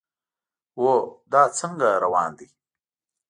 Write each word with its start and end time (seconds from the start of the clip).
هو، 0.77 0.91
دا 1.31 1.43
څنګه 1.59 1.87
روان 2.03 2.29
دی؟ 2.37 2.47